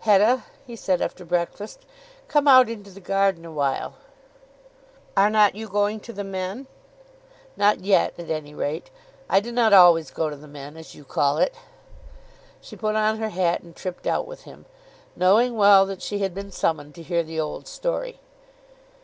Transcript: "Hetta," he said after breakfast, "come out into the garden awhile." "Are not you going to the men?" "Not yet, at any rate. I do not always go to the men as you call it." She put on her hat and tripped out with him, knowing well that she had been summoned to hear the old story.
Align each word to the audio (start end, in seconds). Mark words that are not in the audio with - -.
"Hetta," 0.00 0.42
he 0.66 0.74
said 0.74 1.00
after 1.00 1.24
breakfast, 1.24 1.86
"come 2.26 2.48
out 2.48 2.68
into 2.68 2.90
the 2.90 2.98
garden 2.98 3.44
awhile." 3.44 3.94
"Are 5.16 5.30
not 5.30 5.54
you 5.54 5.68
going 5.68 6.00
to 6.00 6.12
the 6.12 6.24
men?" 6.24 6.66
"Not 7.56 7.84
yet, 7.84 8.12
at 8.18 8.28
any 8.28 8.52
rate. 8.52 8.90
I 9.30 9.38
do 9.38 9.52
not 9.52 9.72
always 9.72 10.10
go 10.10 10.28
to 10.28 10.34
the 10.34 10.48
men 10.48 10.76
as 10.76 10.96
you 10.96 11.04
call 11.04 11.38
it." 11.38 11.54
She 12.60 12.74
put 12.74 12.96
on 12.96 13.18
her 13.18 13.28
hat 13.28 13.62
and 13.62 13.76
tripped 13.76 14.08
out 14.08 14.26
with 14.26 14.42
him, 14.42 14.66
knowing 15.14 15.56
well 15.56 15.86
that 15.86 16.02
she 16.02 16.18
had 16.18 16.34
been 16.34 16.50
summoned 16.50 16.96
to 16.96 17.02
hear 17.04 17.22
the 17.22 17.38
old 17.38 17.68
story. 17.68 18.18